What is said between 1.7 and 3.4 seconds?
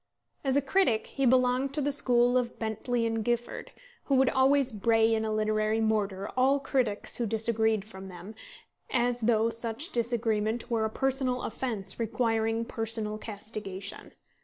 to the school of Bentley and